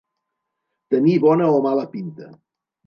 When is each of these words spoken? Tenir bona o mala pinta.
Tenir 0.95 1.21
bona 1.27 1.53
o 1.59 1.61
mala 1.69 1.87
pinta. 1.97 2.37